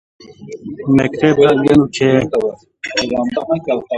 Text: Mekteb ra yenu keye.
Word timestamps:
Mekteb 0.95 1.37
ra 1.45 1.51
yenu 1.65 1.85
keye. 1.95 2.21